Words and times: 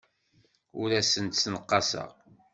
Ur 0.81 0.89
asen-d-ssenqaseɣ. 0.99 2.09